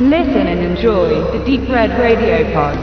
Listen 0.00 0.46
and 0.46 0.60
enjoy 0.60 1.08
the 1.36 1.44
Deep 1.44 1.68
Red 1.68 1.90
Radio 1.98 2.44
Pod. 2.52 2.76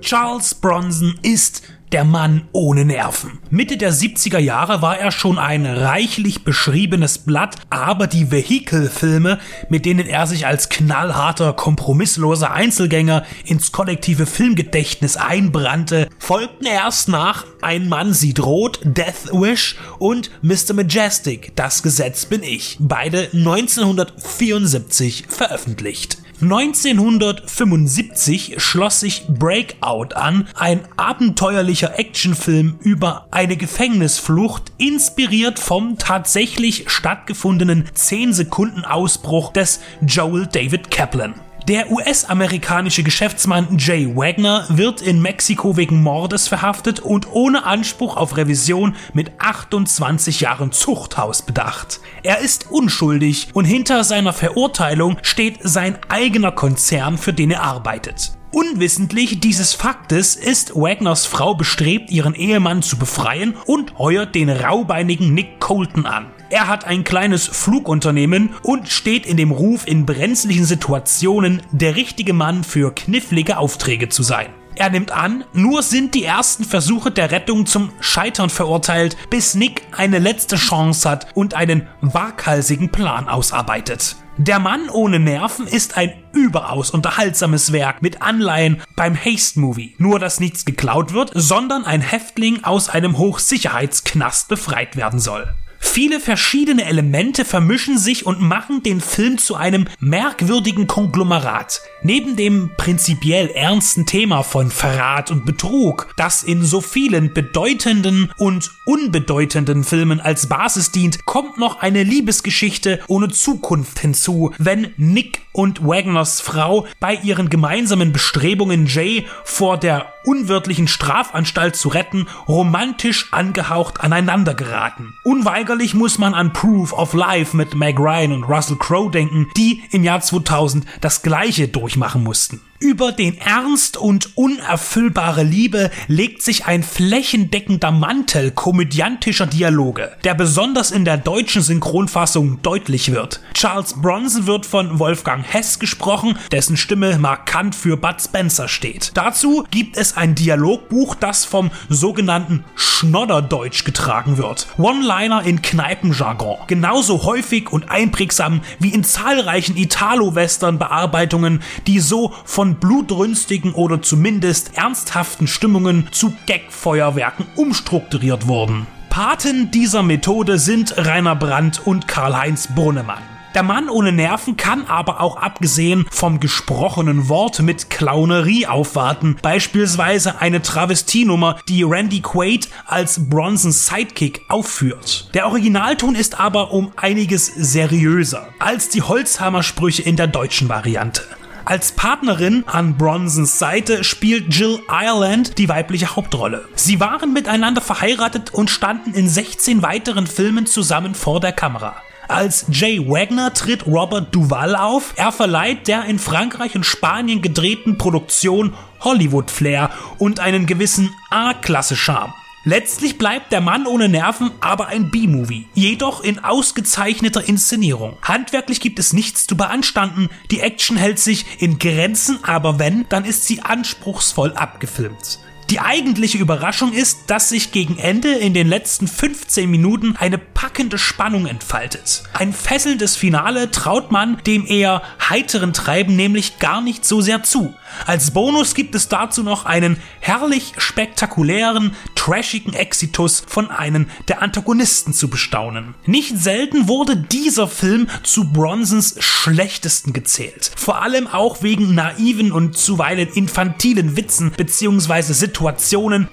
Charles 0.00 0.54
Bronson 0.54 1.18
ist 1.22 1.66
der 1.92 2.04
Mann 2.04 2.48
ohne 2.52 2.84
Nerven. 2.84 3.38
Mitte 3.50 3.76
der 3.76 3.92
70er 3.92 4.38
Jahre 4.38 4.82
war 4.82 4.98
er 4.98 5.10
schon 5.10 5.38
ein 5.38 5.66
reichlich 5.66 6.44
beschriebenes 6.44 7.18
Blatt, 7.18 7.56
aber 7.68 8.06
die 8.06 8.30
Vehikelfilme, 8.30 9.38
mit 9.68 9.84
denen 9.84 10.06
er 10.06 10.26
sich 10.26 10.46
als 10.46 10.68
knallharter, 10.68 11.52
kompromissloser 11.52 12.52
Einzelgänger 12.52 13.24
ins 13.44 13.72
kollektive 13.72 14.26
Filmgedächtnis 14.26 15.16
einbrannte, 15.16 16.08
folgten 16.18 16.66
erst 16.66 17.08
nach 17.08 17.44
Ein 17.62 17.88
Mann 17.88 18.12
sieht 18.12 18.40
rot, 18.40 18.80
Death 18.84 19.32
Wish 19.32 19.76
und 19.98 20.30
Mr. 20.42 20.74
Majestic, 20.74 21.52
Das 21.56 21.82
Gesetz 21.82 22.26
bin 22.26 22.42
ich, 22.42 22.76
beide 22.78 23.28
1974 23.32 25.24
veröffentlicht. 25.28 26.18
1975 26.42 28.54
schloss 28.58 29.00
sich 29.00 29.26
Breakout 29.28 30.14
an, 30.14 30.48
ein 30.54 30.80
abenteuerlicher 30.96 31.98
Actionfilm 31.98 32.78
über 32.80 33.26
eine 33.30 33.56
Gefängnisflucht, 33.56 34.72
inspiriert 34.78 35.58
vom 35.58 35.98
tatsächlich 35.98 36.84
stattgefundenen 36.88 37.84
10 37.92 38.32
Sekunden 38.32 38.84
Ausbruch 38.84 39.52
des 39.52 39.80
Joel 40.00 40.46
David 40.46 40.90
Kaplan. 40.90 41.34
Der 41.70 41.88
US-amerikanische 41.88 43.04
Geschäftsmann 43.04 43.78
Jay 43.78 44.04
Wagner 44.16 44.66
wird 44.70 45.02
in 45.02 45.22
Mexiko 45.22 45.76
wegen 45.76 46.02
Mordes 46.02 46.48
verhaftet 46.48 46.98
und 46.98 47.30
ohne 47.30 47.64
Anspruch 47.64 48.16
auf 48.16 48.36
Revision 48.36 48.96
mit 49.12 49.30
28 49.38 50.40
Jahren 50.40 50.72
Zuchthaus 50.72 51.42
bedacht. 51.42 52.00
Er 52.24 52.38
ist 52.38 52.72
unschuldig 52.72 53.50
und 53.54 53.66
hinter 53.66 54.02
seiner 54.02 54.32
Verurteilung 54.32 55.18
steht 55.22 55.58
sein 55.62 55.96
eigener 56.08 56.50
Konzern, 56.50 57.16
für 57.16 57.32
den 57.32 57.52
er 57.52 57.62
arbeitet. 57.62 58.32
Unwissentlich 58.50 59.38
dieses 59.38 59.72
Faktes 59.72 60.34
ist 60.34 60.74
Wagners 60.74 61.24
Frau 61.24 61.54
bestrebt, 61.54 62.10
ihren 62.10 62.34
Ehemann 62.34 62.82
zu 62.82 62.98
befreien 62.98 63.54
und 63.66 63.96
heuert 63.96 64.34
den 64.34 64.50
raubeinigen 64.50 65.34
Nick 65.34 65.60
Colton 65.60 66.04
an. 66.04 66.32
Er 66.50 66.66
hat 66.66 66.84
ein 66.84 67.04
kleines 67.04 67.46
Flugunternehmen 67.46 68.50
und 68.64 68.88
steht 68.88 69.24
in 69.24 69.36
dem 69.36 69.52
Ruf, 69.52 69.86
in 69.86 70.04
brenzlichen 70.04 70.64
Situationen 70.64 71.62
der 71.70 71.94
richtige 71.94 72.32
Mann 72.32 72.64
für 72.64 72.92
knifflige 72.92 73.56
Aufträge 73.56 74.08
zu 74.08 74.24
sein. 74.24 74.48
Er 74.74 74.90
nimmt 74.90 75.12
an, 75.12 75.44
nur 75.52 75.84
sind 75.84 76.14
die 76.14 76.24
ersten 76.24 76.64
Versuche 76.64 77.12
der 77.12 77.30
Rettung 77.30 77.66
zum 77.66 77.92
Scheitern 78.00 78.50
verurteilt, 78.50 79.16
bis 79.30 79.54
Nick 79.54 79.82
eine 79.96 80.18
letzte 80.18 80.56
Chance 80.56 81.08
hat 81.08 81.28
und 81.34 81.54
einen 81.54 81.86
waghalsigen 82.00 82.90
Plan 82.90 83.28
ausarbeitet. 83.28 84.16
Der 84.36 84.58
Mann 84.58 84.88
ohne 84.88 85.20
Nerven 85.20 85.68
ist 85.68 85.96
ein 85.96 86.14
überaus 86.32 86.90
unterhaltsames 86.90 87.72
Werk 87.72 88.02
mit 88.02 88.22
Anleihen 88.22 88.82
beim 88.96 89.14
Haste-Movie. 89.14 89.94
Nur, 89.98 90.18
dass 90.18 90.40
nichts 90.40 90.64
geklaut 90.64 91.12
wird, 91.12 91.30
sondern 91.34 91.84
ein 91.84 92.00
Häftling 92.00 92.64
aus 92.64 92.88
einem 92.88 93.18
Hochsicherheitsknast 93.18 94.48
befreit 94.48 94.96
werden 94.96 95.20
soll. 95.20 95.54
Viele 95.92 96.20
verschiedene 96.20 96.84
Elemente 96.84 97.44
vermischen 97.44 97.98
sich 97.98 98.24
und 98.24 98.40
machen 98.40 98.84
den 98.84 99.00
Film 99.00 99.38
zu 99.38 99.56
einem 99.56 99.88
merkwürdigen 99.98 100.86
Konglomerat. 100.86 101.82
Neben 102.04 102.36
dem 102.36 102.70
prinzipiell 102.76 103.48
ernsten 103.48 104.06
Thema 104.06 104.44
von 104.44 104.70
Verrat 104.70 105.32
und 105.32 105.44
Betrug, 105.44 106.14
das 106.16 106.44
in 106.44 106.62
so 106.62 106.80
vielen 106.80 107.34
bedeutenden 107.34 108.30
und 108.38 108.70
unbedeutenden 108.84 109.82
Filmen 109.82 110.20
als 110.20 110.48
Basis 110.48 110.92
dient, 110.92 111.26
kommt 111.26 111.58
noch 111.58 111.80
eine 111.80 112.04
Liebesgeschichte 112.04 113.00
ohne 113.08 113.28
Zukunft 113.28 113.98
hinzu, 113.98 114.52
wenn 114.58 114.94
Nick 114.96 115.40
und 115.50 115.84
Wagners 115.84 116.40
Frau 116.40 116.86
bei 117.00 117.14
ihren 117.14 117.50
gemeinsamen 117.50 118.12
Bestrebungen 118.12 118.86
Jay 118.86 119.26
vor 119.42 119.76
der 119.76 120.12
unwirtlichen 120.24 120.86
Strafanstalt 120.86 121.76
zu 121.76 121.88
retten, 121.88 122.26
romantisch 122.46 123.32
angehaucht 123.32 124.00
aneinander 124.00 124.54
geraten. 124.54 125.14
Unweigerlich 125.24 125.79
muss 125.94 126.18
man 126.18 126.34
an 126.34 126.52
Proof 126.52 126.92
of 126.92 127.14
Life 127.14 127.56
mit 127.56 127.74
Meg 127.74 127.98
Ryan 127.98 128.32
und 128.32 128.44
Russell 128.44 128.76
Crowe 128.76 129.10
denken, 129.10 129.48
die 129.56 129.82
im 129.90 130.04
Jahr 130.04 130.20
2000 130.20 130.84
das 131.00 131.22
gleiche 131.22 131.68
durchmachen 131.68 132.22
mussten. 132.22 132.60
Über 132.82 133.12
den 133.12 133.36
Ernst 133.36 133.98
und 133.98 134.38
unerfüllbare 134.38 135.42
Liebe 135.42 135.90
legt 136.08 136.40
sich 136.40 136.64
ein 136.64 136.82
flächendeckender 136.82 137.90
Mantel 137.90 138.52
komödiantischer 138.52 139.44
Dialoge, 139.44 140.16
der 140.24 140.32
besonders 140.32 140.90
in 140.90 141.04
der 141.04 141.18
deutschen 141.18 141.60
Synchronfassung 141.60 142.62
deutlich 142.62 143.12
wird. 143.12 143.42
Charles 143.52 144.00
Bronson 144.00 144.46
wird 144.46 144.64
von 144.64 144.98
Wolfgang 144.98 145.44
Hess 145.46 145.78
gesprochen, 145.78 146.38
dessen 146.52 146.78
Stimme 146.78 147.18
markant 147.18 147.74
für 147.74 147.98
Bud 147.98 148.18
Spencer 148.18 148.66
steht. 148.66 149.10
Dazu 149.12 149.66
gibt 149.70 149.98
es 149.98 150.16
ein 150.16 150.34
Dialogbuch, 150.34 151.14
das 151.14 151.44
vom 151.44 151.70
sogenannten 151.90 152.64
Schnodderdeutsch 152.76 153.84
getragen 153.84 154.38
wird. 154.38 154.68
One-Liner 154.78 155.42
in 155.42 155.60
Kneipenjargon. 155.60 156.60
Genauso 156.66 157.24
häufig 157.24 157.70
und 157.70 157.90
einprägsam 157.90 158.62
wie 158.78 158.94
in 158.94 159.04
zahlreichen 159.04 159.76
Italo-Western-Bearbeitungen, 159.76 161.62
die 161.86 162.00
so 162.00 162.32
von 162.46 162.69
von 162.70 162.76
blutrünstigen 162.76 163.72
oder 163.72 164.00
zumindest 164.00 164.76
ernsthaften 164.76 165.46
Stimmungen 165.48 166.08
zu 166.12 166.32
Gagfeuerwerken 166.46 167.46
umstrukturiert 167.56 168.46
wurden. 168.46 168.86
Paten 169.08 169.72
dieser 169.72 170.04
Methode 170.04 170.58
sind 170.58 170.94
Rainer 170.96 171.34
Brandt 171.34 171.84
und 171.84 172.06
Karl-Heinz 172.06 172.68
Brunnemann. 172.68 173.22
Der 173.56 173.64
Mann 173.64 173.88
ohne 173.88 174.12
Nerven 174.12 174.56
kann 174.56 174.86
aber 174.86 175.20
auch 175.20 175.36
abgesehen 175.36 176.06
vom 176.12 176.38
gesprochenen 176.38 177.28
Wort 177.28 177.60
mit 177.62 177.90
Clownerie 177.90 178.68
aufwarten. 178.68 179.36
Beispielsweise 179.42 180.40
eine 180.40 180.62
Travestienummer, 180.62 181.58
die 181.68 181.82
Randy 181.82 182.20
Quaid 182.20 182.68
als 182.86 183.28
Bronsons 183.28 183.88
Sidekick 183.88 184.42
aufführt. 184.48 185.30
Der 185.34 185.46
Originalton 185.46 186.14
ist 186.14 186.38
aber 186.38 186.70
um 186.70 186.92
einiges 186.94 187.46
seriöser 187.46 188.46
als 188.60 188.88
die 188.90 189.02
Holzhammer-Sprüche 189.02 190.02
in 190.02 190.14
der 190.14 190.28
deutschen 190.28 190.68
Variante. 190.68 191.22
Als 191.64 191.92
Partnerin 191.92 192.64
an 192.66 192.96
Bronsons 192.96 193.58
Seite 193.58 194.02
spielt 194.02 194.54
Jill 194.54 194.80
Ireland 194.88 195.58
die 195.58 195.68
weibliche 195.68 196.16
Hauptrolle. 196.16 196.66
Sie 196.74 197.00
waren 197.00 197.32
miteinander 197.32 197.80
verheiratet 197.80 198.52
und 198.52 198.70
standen 198.70 199.12
in 199.14 199.28
16 199.28 199.82
weiteren 199.82 200.26
Filmen 200.26 200.66
zusammen 200.66 201.14
vor 201.14 201.40
der 201.40 201.52
Kamera. 201.52 201.96
Als 202.28 202.66
Jay 202.70 202.98
Wagner 203.08 203.52
tritt 203.52 203.86
Robert 203.86 204.34
Duval 204.34 204.76
auf. 204.76 205.14
Er 205.16 205.32
verleiht 205.32 205.88
der 205.88 206.04
in 206.04 206.18
Frankreich 206.18 206.76
und 206.76 206.86
Spanien 206.86 207.42
gedrehten 207.42 207.98
Produktion 207.98 208.74
Hollywood 209.00 209.50
Flair 209.50 209.90
und 210.18 210.40
einen 210.40 210.66
gewissen 210.66 211.10
A-Klasse-Charme. 211.30 212.32
Letztlich 212.64 213.16
bleibt 213.16 213.52
der 213.52 213.62
Mann 213.62 213.86
ohne 213.86 214.10
Nerven 214.10 214.50
aber 214.60 214.88
ein 214.88 215.10
B-Movie, 215.10 215.66
jedoch 215.72 216.22
in 216.22 216.38
ausgezeichneter 216.38 217.48
Inszenierung. 217.48 218.18
Handwerklich 218.20 218.80
gibt 218.80 218.98
es 218.98 219.14
nichts 219.14 219.46
zu 219.46 219.56
beanstanden, 219.56 220.28
die 220.50 220.60
Action 220.60 220.98
hält 220.98 221.18
sich 221.18 221.62
in 221.62 221.78
Grenzen, 221.78 222.38
aber 222.42 222.78
wenn, 222.78 223.08
dann 223.08 223.24
ist 223.24 223.46
sie 223.46 223.62
anspruchsvoll 223.62 224.52
abgefilmt. 224.52 225.38
Die 225.70 225.78
eigentliche 225.78 226.38
Überraschung 226.38 226.92
ist, 226.92 227.30
dass 227.30 227.50
sich 227.50 227.70
gegen 227.70 227.96
Ende 227.96 228.32
in 228.32 228.54
den 228.54 228.66
letzten 228.66 229.06
15 229.06 229.70
Minuten 229.70 230.16
eine 230.16 230.36
packende 230.36 230.98
Spannung 230.98 231.46
entfaltet. 231.46 232.24
Ein 232.32 232.52
fesselndes 232.52 233.14
Finale 233.14 233.70
traut 233.70 234.10
man 234.10 234.42
dem 234.42 234.66
eher 234.66 235.00
heiteren 235.28 235.72
Treiben 235.72 236.16
nämlich 236.16 236.58
gar 236.58 236.80
nicht 236.80 237.04
so 237.04 237.20
sehr 237.20 237.44
zu. 237.44 237.72
Als 238.04 238.32
Bonus 238.32 238.74
gibt 238.74 238.96
es 238.96 239.08
dazu 239.08 239.44
noch 239.44 239.64
einen 239.64 239.96
herrlich 240.18 240.72
spektakulären, 240.78 241.94
trashigen 242.16 242.74
Exitus 242.74 243.44
von 243.46 243.70
einem 243.70 244.08
der 244.26 244.42
Antagonisten 244.42 245.12
zu 245.12 245.28
bestaunen. 245.28 245.94
Nicht 246.04 246.36
selten 246.36 246.88
wurde 246.88 247.16
dieser 247.16 247.68
Film 247.68 248.08
zu 248.24 248.52
Bronsons 248.52 249.16
schlechtesten 249.20 250.12
gezählt. 250.12 250.72
Vor 250.76 251.02
allem 251.02 251.28
auch 251.28 251.62
wegen 251.62 251.94
naiven 251.94 252.50
und 252.50 252.76
zuweilen 252.76 253.28
infantilen 253.32 254.16
Witzen 254.16 254.50
bzw. 254.50 255.32
Situationen, 255.32 255.59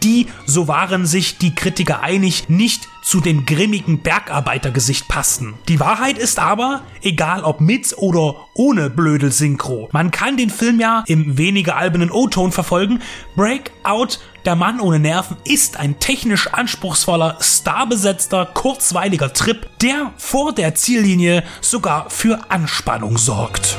die, 0.03 0.27
so 0.45 0.67
waren 0.67 1.05
sich 1.05 1.37
die 1.37 1.53
Kritiker 1.55 2.01
einig, 2.01 2.49
nicht 2.49 2.87
zu 3.03 3.21
dem 3.21 3.45
grimmigen 3.45 4.01
Bergarbeitergesicht 4.01 5.07
passten. 5.07 5.53
Die 5.69 5.79
Wahrheit 5.79 6.17
ist 6.17 6.39
aber, 6.39 6.81
egal 7.01 7.43
ob 7.43 7.61
mit 7.61 7.95
oder 7.97 8.35
ohne 8.53 8.89
Blödel-Synchro, 8.89 9.87
man 9.93 10.11
kann 10.11 10.35
den 10.35 10.49
Film 10.49 10.79
ja 10.79 11.03
im 11.07 11.37
weniger 11.37 11.77
albenen 11.77 12.11
O-Ton 12.11 12.51
verfolgen. 12.51 13.01
Breakout 13.35 14.19
der 14.45 14.55
Mann 14.55 14.79
ohne 14.79 14.99
Nerven 14.99 15.37
ist 15.45 15.77
ein 15.77 15.99
technisch 15.99 16.47
anspruchsvoller, 16.47 17.37
starbesetzter, 17.39 18.45
kurzweiliger 18.45 19.33
Trip, 19.33 19.67
der 19.81 20.13
vor 20.17 20.53
der 20.53 20.75
Ziellinie 20.75 21.43
sogar 21.61 22.09
für 22.09 22.39
Anspannung 22.49 23.17
sorgt. 23.17 23.77